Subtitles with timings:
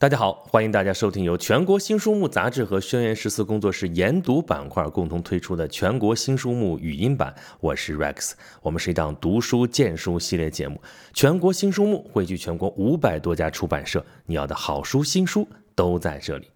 [0.00, 7.34] 大家好，欢迎大家收听由全国新书目杂志和轩辕十四工作室研读板块共同推出的全国新书目语音版。
[7.60, 8.32] 我是 Rex，
[8.62, 10.80] 我们是一档读书荐书系列节目。
[11.12, 16.48] 全国新书目汇聚全国五百多家出版社，你要的好书新书都在这里。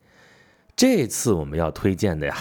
[0.74, 2.34] 这次我们要推荐的呀，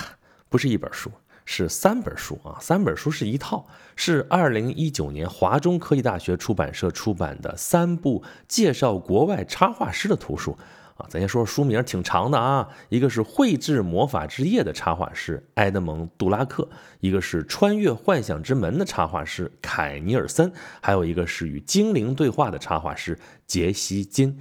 [0.48, 1.12] 不是一本书，
[1.44, 2.56] 是三本书啊。
[2.62, 3.68] 三本书是一套，
[3.98, 10.58] 是二零一九年华中科技大学出版社出版的三部介绍国外插画师的图书。
[10.96, 12.68] 啊，咱先说说书名，挺长的啊。
[12.90, 20.52] 一个是《绘制魔法之夜》的插画师埃德蒙·杜拉克，一个是《穿越幻想之门》的插画师凯尼尔森，
[20.82, 23.18] 还有一个是与精灵对话的插画师
[23.48, 24.40] 杰西·金。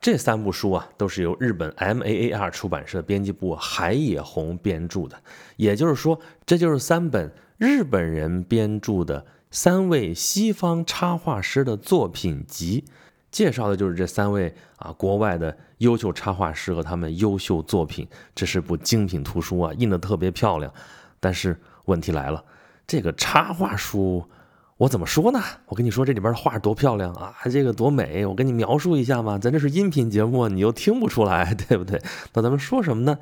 [0.00, 5.16] 这三部书啊，都是由日本 MAAR 出版社编辑部海野弘编著的。
[5.56, 12.82] 也就是说，这就是三本日本人编著的三位西方插画师的作品集。
[13.32, 18.06] 介绍的就是这三位啊，国外的优秀插画师和他们优秀作品。
[18.34, 20.72] 这是部精品图书啊，印的特别漂亮。
[21.18, 22.44] 但是问题来了，
[22.86, 24.24] 这个插画书
[24.76, 25.40] 我怎么说呢？
[25.66, 29.38] 我跟你说这里边的画多漂亮啊，这个多美，我跟你描述一下嘛。
[29.38, 32.00] 咱这是音频节目，你又听不出来，对不对？
[32.34, 33.18] 那咱们说什么呢？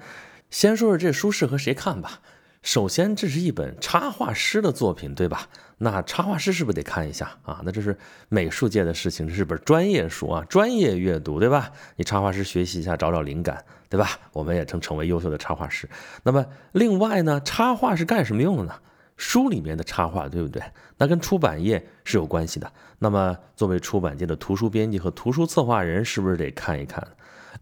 [0.50, 2.20] 先说说这书适合谁看吧。
[2.62, 5.48] 首先，这是一本插画师的作品，对吧？
[5.78, 7.62] 那插画师是不是得看一下啊？
[7.64, 7.96] 那这是
[8.28, 11.72] 美术界的事情，这是本专业书啊，专业阅读，对吧？
[11.96, 14.10] 你插画师学习一下，找找灵感，对吧？
[14.32, 15.88] 我们也成成为优秀的插画师。
[16.22, 18.74] 那么，另外呢，插画是干什么用的呢？
[19.16, 20.62] 书里面的插画，对不对？
[20.98, 22.70] 那跟出版业是有关系的。
[22.98, 27.06] 那么，作为出版界的图书编辑和图书策划人，是不是得看一看？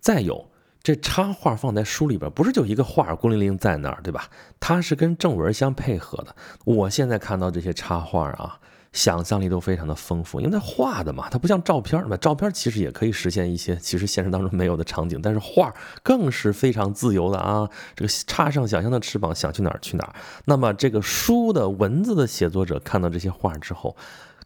[0.01, 0.51] 再有。
[0.83, 4.31] 这插画放在书里边，不是就一个画孤零零在那儿，对吧？
[4.59, 6.35] 它是跟正文相配合的。
[6.65, 8.59] 我现在看到这些插画啊，
[8.93, 12.17] 想象力都非常的丰富，因为它画的嘛，它不像照片嘛。
[12.17, 17.69] 照片其实也可以实现一些其实现实当中没有的场景，但是画更是非常自由的啊。
[17.95, 20.15] 这个插上想象的翅膀，想去哪儿去哪儿。
[20.47, 23.95] 那么这个书的文字的写作者看到这些画之后，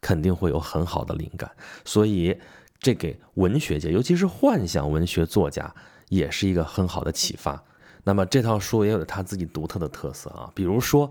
[0.01, 1.49] 肯定会有很好的灵感。
[1.85, 2.37] 所以
[2.81, 5.73] 这给文学界，尤其是幻想文学作家。
[6.13, 7.63] 也是一个很好的启发。
[8.05, 11.11] 那么这套书也有它自己独特的特色啊，比如说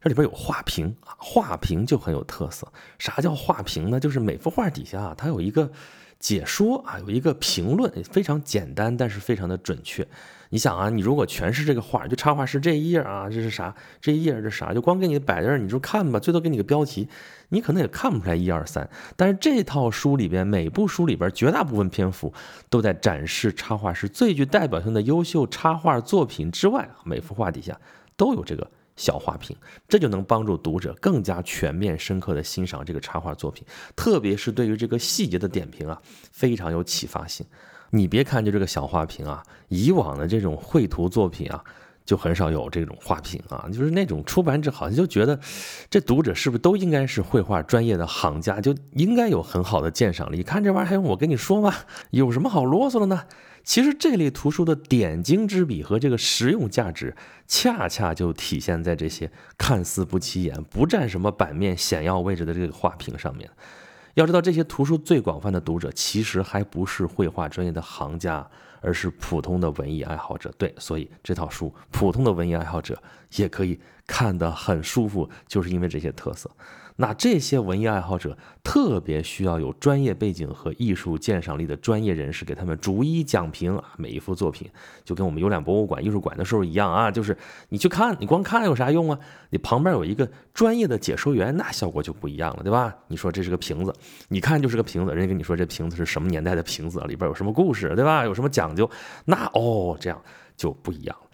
[0.00, 2.66] 这里边有画屏啊，画屏就很有特色。
[2.98, 4.00] 啥叫画屏呢？
[4.00, 5.70] 就是每幅画底下啊，它有一个
[6.18, 10.04] 解说啊，有一个评论，非常简单，但是非常的准确。
[10.52, 13.74] 你想啊，你如果全是这个画，就插画师这一页啊，这是啥？
[14.00, 14.74] 这一页这啥？
[14.74, 17.08] 就光给你摆在这儿，你就看吧，最多给你个标题，
[17.50, 18.90] 你可能也看不出来一二三。
[19.16, 22.34] 但是这套书里边，每部书里边绝大部分篇幅
[22.68, 27.80] 都在展示插画师最具代表性的优秀插画作品之外，每幅画底下
[28.16, 29.56] 都有这个小画屏，
[29.88, 37.46] 这就能帮助读者更加全面、深刻的欣赏这个插画作品，特别是对于这个细节的点评啊，非常有启发性。
[37.90, 41.62] 你别看就这个小画屏啊，以往的这种绘图作品啊，
[42.04, 45.38] 就很少有这种画屏啊，就是那种出版者好像就觉得，
[45.88, 50.42] 这读者是不是都应该是绘画专业的行家，就应该有很好的鉴赏力？
[50.42, 51.74] 看这玩意儿还用我跟你说吗？
[52.10, 53.24] 有什么好啰嗦的呢？
[53.62, 57.14] 其实这类图书的点睛之笔和这个实用价值，
[57.46, 63.50] 恰恰就体现在这些看似不起眼、不占什么版面显要位置的这个画屏上面。
[64.14, 68.46] 要知道，这些图书最广泛的读者其实还不是绘画专业的行家，
[68.80, 70.52] 而是普通的文艺爱好者。
[70.58, 73.00] 对，所以这套书，普通的文艺爱好者
[73.36, 76.50] 也可以看得很舒服，就是因为这些特色。
[77.00, 84.70] 那这些文艺爱好者特别需要有专业背景和艺术鉴赏力的专业人士给他们逐一讲评啊，每一幅作品
[85.02, 87.34] 就跟我们游览博物馆、艺术馆的时候一样啊，就是
[87.70, 89.18] 你去看，你光看有啥用啊？
[89.48, 92.94] 你旁边有一个专业的解说员，那效果就不一样了，对吧？
[93.08, 93.94] 你说这是个瓶子，
[94.28, 98.26] 你看就是个瓶子，人家跟你说这瓶子是什么年代的瓶子，里边有什么故事，对吧？
[98.26, 98.90] 有什么讲究？
[99.24, 100.22] 那哦，这样
[100.54, 101.30] 就不一样了。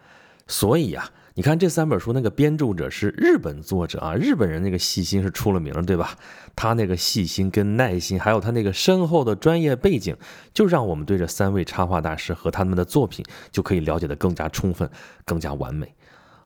[0.46, 1.10] 所以呀。
[1.38, 6.16] 你看这三本书，那个编著者是日本作者啊，日本人那个细心是出了名，对吧？
[6.56, 10.16] 他那个细心跟耐心，还有他那个深厚的专业背景，
[10.54, 13.22] 就让我们对这三位插画大师和他们的作品
[13.52, 14.88] 就可以了解的更加充分、
[15.26, 15.94] 更加完美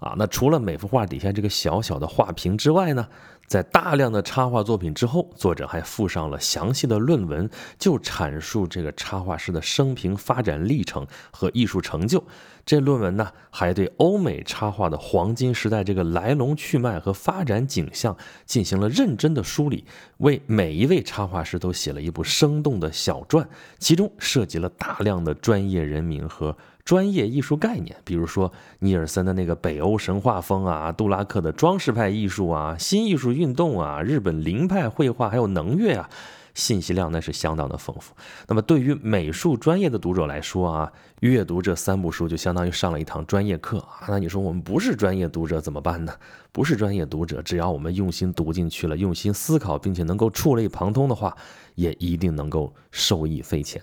[0.00, 0.14] 啊。
[0.19, 3.06] 那除了每幅画底下这个小小的画屏之外呢？
[3.47, 7.50] 在大量的插画作品之后，作者还附上了详细的论文，
[7.81, 12.23] 就阐述这个插画师的生平发展历程和艺术成就。
[12.64, 19.85] 这论文呢，还对欧美插画的黄金时代这个来龙去脉和发展景象进行了认真的梳理，
[20.19, 23.49] 为每一位插画师都写了一部生动的小传，
[23.81, 26.56] 其中涉及了大量的专业人名和。
[26.85, 36.11] 专业艺术概念，比如说尼尔森的那个北欧神话风啊，杜拉克的装饰派艺术啊，新艺术运动啊，日本灵派绘画，还有能乐啊，
[36.55, 38.15] 信息量那是相当的丰富。
[38.49, 44.06] 那么对于美术专业的读者来说啊，阅读这三部书就相当于上了一堂专业课啊。
[44.09, 46.12] 那你说我们不是专业读者怎么办呢？
[46.50, 51.37] 不是专业读者，只要我们用心读进去了，用心思考，并且能够触类旁通的话，
[51.77, 53.81] 也一定能够受益匪浅。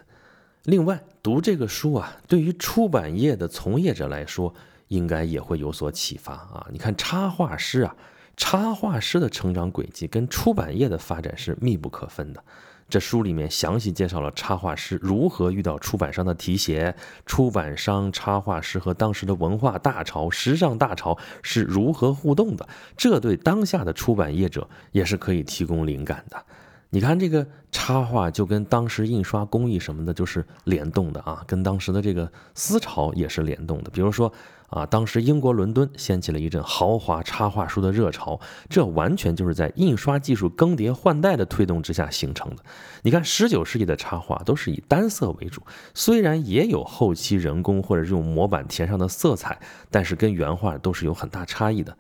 [0.68, 4.54] 另外，读这个书啊，对于出版业的从业者来说，
[4.90, 6.68] 应该也会有所启发啊。
[6.70, 7.96] 你看，插画师啊，
[8.36, 12.44] 插画师的成长轨迹跟出版业的发展是密不可分的。
[12.90, 16.94] 这书里面详细介绍了插画师如何遇到出版商的提携，
[17.26, 22.68] 出版商、插画师和当时的文化大潮、时尚大潮是如何互动的。
[22.98, 26.44] 这对当下的出版业者也是可以提供灵感的。
[26.90, 33.90] 你看这个插画就跟当时印刷工艺什么的就是联动的啊，跟当时的这个思潮也是联动的。
[33.90, 34.32] 比如说
[34.70, 38.40] 啊，当时英国伦敦掀起了一阵豪华插画书的热潮，
[38.70, 42.64] 这完全就是在印刷技术更迭换代的推动之下形成的。
[43.04, 45.62] 你看，十九世纪的插画都是以单色为主，
[45.94, 49.58] 虽然也有后期人工或者用模板填上的色彩，
[49.90, 51.98] 但是跟原画都是有很大差异的。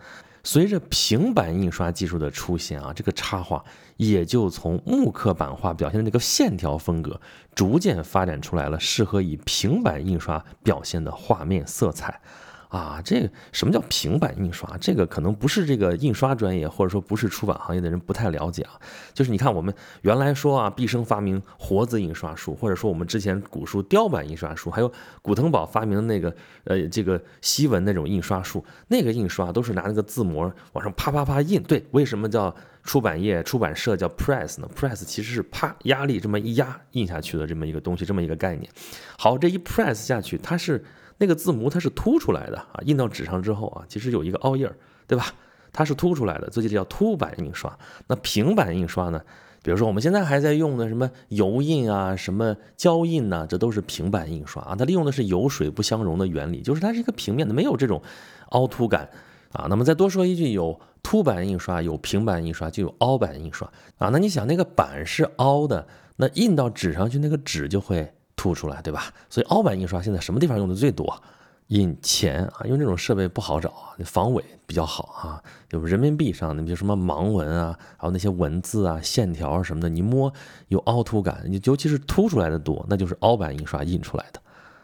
[0.50, 3.62] 随着平板印刷技术的出现啊，这个插画
[3.98, 7.20] 也就从木刻版画表现的那个线条风格，
[7.54, 12.22] 逐渐发展出来了适合以平板印刷表现的画面色彩。
[12.70, 14.78] 啊，这个什么叫平板印刷？
[14.78, 18.74] 这个可能不是这个印刷专业或者说不是出版行业的人不太了解啊。
[19.14, 24.92] 就是你看，我们原来说啊，毕生发明活字印刷术，或者说我们之前古书雕版印刷术，还有
[25.22, 26.36] 古腾堡发明的那个
[26.66, 31.64] 呃这个西文那种印刷术，那个印刷都是拿那个字模往上啪啪啪印。
[31.64, 32.54] 对，为什么叫
[32.84, 38.70] 出版业出版社叫 press 呢？press 其实是啪压力这么一压印下去的这么一个东西，这么一个概念。
[39.18, 40.84] 好，这一 press 下去，它是。
[41.18, 44.76] 那个字模它是凸出来的啊，印到纸上之后啊，其实有一个凹印儿，
[45.08, 45.34] 对吧？
[45.74, 47.78] 它是凸出来的，所以叫凸版印刷。
[48.08, 49.22] 那平板印刷呢？
[49.64, 54.76] 比如说我们现在还在用的什么油印啊、什么胶印呐，这都是平板印刷啊。
[54.76, 58.02] 它利用的是油水不相容的原理，就是它是一个平面的，没有这种
[58.50, 59.10] 凹凸感
[59.52, 59.68] 啊。
[59.70, 64.10] 那么再多说一句，有凸版印刷，有平板印刷，就有凹版印刷啊。
[64.10, 68.14] 那你想，那个板是凹的，那印到纸上去，那个纸就会。
[68.38, 69.12] 凸出来，对吧？
[69.30, 71.22] 所以凹版印刷现在什么地方用的最多？
[71.68, 73.74] 印钱啊，因为这种设备不好找，
[74.06, 75.44] 防伪比较好啊。
[75.72, 80.34] 有人民币上，你比如什么盲文啊，还有那些文字啊、线条什么的，你摸
[80.70, 84.40] 有凹凸感，你尤其是凸出来的多，那就是凹版印刷印出来的。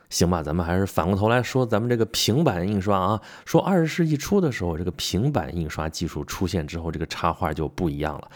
[0.09, 8.29] 行吧，咱们还是反过头来说，咱们这个平板印刷啊，说二十世纪初的时候，这个平板印刷技术出现之后，这个插画就不一样了。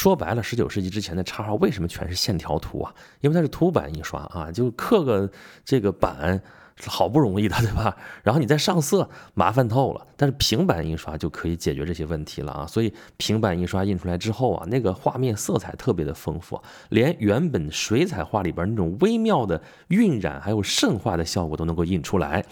[0.00, 2.94] 说白了，十九世纪之前的插画为什么全是线条图啊？
[3.20, 5.30] 因为它是凸版印刷啊，就刻个
[5.62, 6.40] 这个版
[6.86, 7.94] 好不容易的，对吧？
[8.22, 10.06] 然后你再上色，麻烦透了。
[10.16, 12.66] 但是平板印刷就可以解决这些问题了啊！
[12.66, 16.58] 所以平板印刷印出来之后啊，那个画面色彩特别的丰富，
[16.88, 22.42] 连原本水彩画里边那种微妙的晕染还有渗化的效果都能够印出来。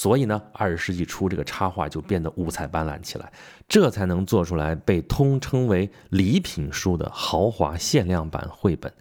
[0.00, 3.32] 所以呢，二十世纪初这个插画就变得五彩斑斓起来，
[3.68, 8.92] 这才能做出来被通称为礼品书的豪华限量版绘本。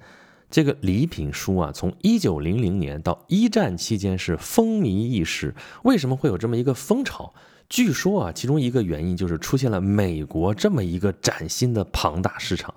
[0.50, 5.54] 这个礼品书啊，从一九零零年到一战期间是风靡一时。
[5.84, 7.32] 为什么会有这么一个风潮？
[7.70, 12.74] 据说啊，其中一个原因就是出现了美国这么一个崭新的庞大市场。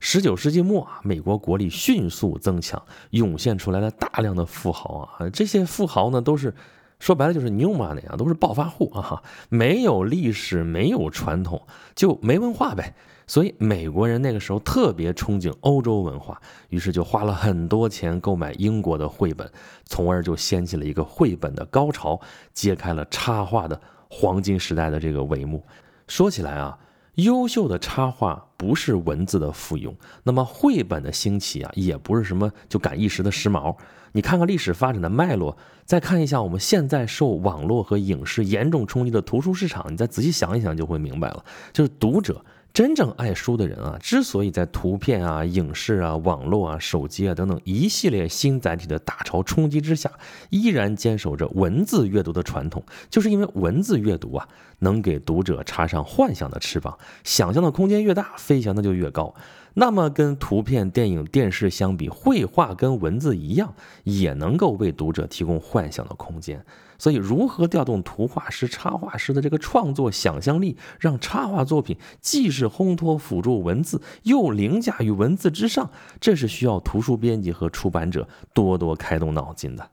[0.00, 6.52] 十九世纪末啊，美国国力迅速增强，涌现出来了大量的富豪啊，这些富豪呢都是。
[7.00, 11.60] 说白了就是 new money 啊，都是暴发户啊，没有历史，没有传统，
[11.96, 12.94] 就没文化呗。
[13.26, 19.50] 所以美国人那个时候特别憧憬欧洲文化，于是就花了很多钱购买英国的绘本，
[19.84, 22.20] 从而就掀起了一个绘本的高潮，
[22.52, 25.64] 揭开了插画的黄金时代的这个帷幕。
[26.06, 26.78] 说起来啊。
[27.14, 33.76] 优秀的插画不是文字的附庸，那么绘本的兴起啊，也不是什么就赶一时的时髦。
[34.12, 42.44] 你看看历史发展的脉络，再看一下我们现在受网络和影视严重冲击的图书市场，你再仔细想一想，就会明白了，就是读者。
[42.72, 50.10] 真正爱书的人啊，之所以在图片啊、影视啊、网络啊、手机啊等等一系列新载体的大潮冲击之下，
[50.50, 54.48] 依然坚守着文字阅读的传统，就是因为文字阅读啊，
[54.78, 59.34] 能给读者插上幻想的翅膀，想象的空间越大，飞翔的就越高。
[59.74, 63.74] 那么，跟图片、电影、电视相比，绘画跟文字一样，
[64.04, 66.64] 也能够为读者提供幻想的空间。
[66.98, 79.90] 所以，如何调动图画师、插画师的这个创作想象力，让插画作品既是烘托辅助文字，又凌驾于文字之上，这是需要图书编辑和出版者多多开动脑筋的。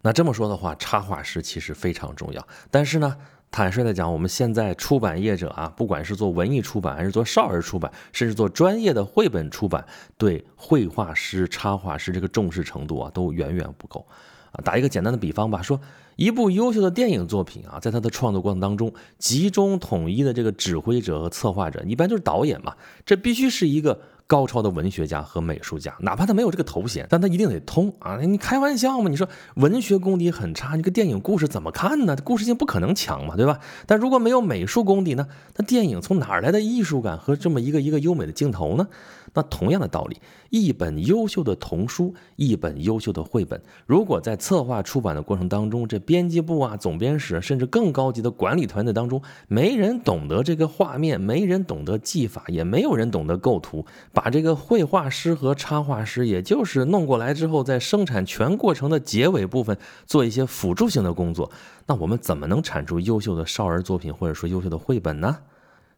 [0.00, 3.16] 那这么说的话，插画师其实非常重要，但是呢，
[3.50, 9.86] 坦率的讲，我们现在出版业者啊，不管是做文艺出版，还是做少儿出版，甚至做专业的绘本出版，
[10.18, 14.06] 对绘画师、插画师这个重视程度啊，都远远不够。
[14.52, 15.80] 啊，打一个简单的比方吧，说
[16.16, 22.74] 一部优秀的电影作品啊，在它的创作过程当中，集中统一的这个指挥者和策划者，一般就是导演嘛，
[23.06, 23.98] 这必须是一个。
[24.26, 28.18] 高超的文学家和美术家，哪怕他没有这个头衔，但他一定得通啊！
[28.20, 29.08] 你开玩笑吗？
[29.08, 32.16] 你说文学功底很差，你个电影故事怎么看呢？
[32.24, 33.60] 故事性不可能强嘛，对吧？
[33.86, 35.28] 但如果没有美术功底呢？
[35.56, 38.88] 那电影从哪儿来的艺术感和这么一个一个优美的镜头呢？
[39.36, 40.16] 那同样的道理，
[40.48, 53.84] 一本优秀的童书，一本优秀的绘本，如果在策划出版的过程当中，这编辑部啊、总编室，甚至更高级的管理团队当中，没人懂得这个画面，没人懂得技法，也没有人懂得构图。
[54.14, 59.76] 把这个绘画师和插画师，也就是弄过来之后，在生产全过程的结尾部分
[60.06, 61.50] 做一些辅助性的工作，
[61.86, 65.36] 那我们怎么能产出优秀的少儿作品，或者说优秀的绘本呢？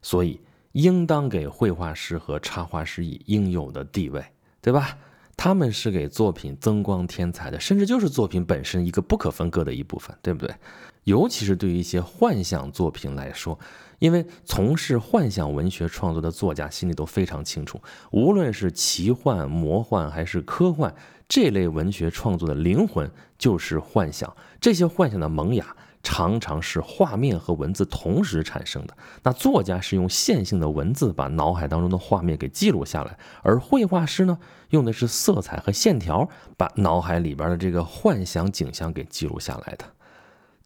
[0.01, 0.39] 所以，
[0.73, 4.23] 应当给绘画师和插画师以应有的地位，
[4.61, 4.97] 对吧？
[5.35, 10.53] 他们是给作品增光添彩的，甚至就是作品本身一个不可分割的一部分，对不对？
[11.05, 13.57] 尤其是对于一些幻想作品来说。
[13.99, 20.95] 因为从事幻想文学创作的作家心里都非常清楚，无论是奇幻、魔幻还是科幻，
[21.27, 24.33] 这类文学创作的灵魂就是幻想。
[24.61, 28.95] 这些幻想的萌芽常常是画面和文字同时产生的。
[29.23, 34.37] 那作家是用线性的文字把脑海当中的画面给记录下来，而绘画师呢，
[34.69, 39.85] 用的是色彩和线条把脑海里边的这个幻想景象给记录下来的。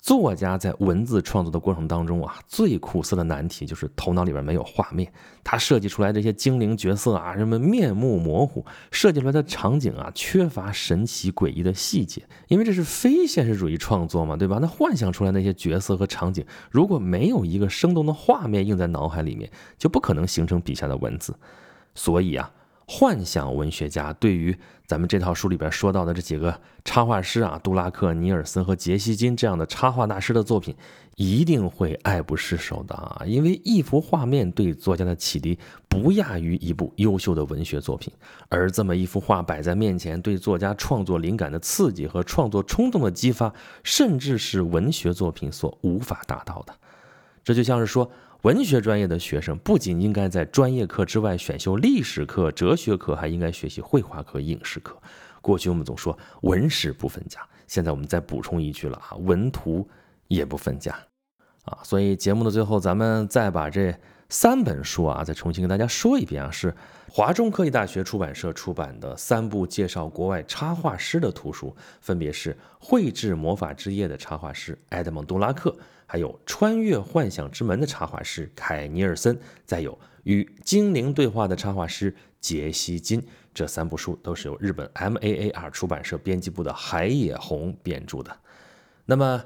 [0.04, 5.10] 作家在文字创作的过程当中啊，最苦涩的难题就是头脑里边没有画面。
[5.46, 12.22] 他设计出来这些精灵角色啊，人们面目模糊；设计出来的场景啊，缺乏神奇诡异的细节。
[12.50, 14.60] 因为这是非现实主义创作嘛，对吧？
[14.62, 21.34] 那幻想出来那些角色和场景，如果没有一个生动的画面映在脑海里面，就不可能形成笔下的文字。
[21.96, 22.52] 所以啊。
[22.88, 30.76] 幻想文学家对于咱们这套书里边说到的这几个插画师啊，杜拉克、尼尔森和杰西金这样的插画大师的作品，
[31.16, 33.24] 一定会爱不释手的啊！
[33.26, 38.12] 因为一幅画面对作家的启迪不亚于一部优秀的文学作品，
[38.50, 43.52] 而这么一幅画摆在面前，对作家创作灵感的刺激和创作冲动的激发，
[43.84, 46.76] 甚至是文学作品所无法达到的。
[47.44, 48.12] 这就像是说。
[48.44, 54.98] 文学专业的学生不仅应该在专业课之外选修历史课、哲学课，还应该学习绘画课、影视课。
[55.42, 59.88] 过去我们总说文史不分家，现在我们再补充一句了啊，文图
[60.28, 60.94] 也不分家
[61.64, 61.80] 啊。
[61.84, 63.96] 所以节目的最后，咱们再把这
[64.34, 66.74] 三本书啊，再重新跟大家说一遍啊，是
[67.08, 75.78] 华中科技大学出版社出版的三部介绍国外插画师的图书，分别是《绘制魔法之夜》的插画师埃德蒙·杜拉克。
[76.08, 83.24] 还有穿越幻想之门的插画师凯尼尔森，再有与精灵对话的插画师杰西金，
[83.54, 88.36] 这三部书都是由日本 M A A R 出版社编辑部的海野弘编著的。
[89.06, 89.46] 那么，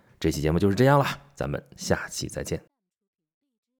[0.21, 2.70] 这期节目就是这样了，咱们下期再见。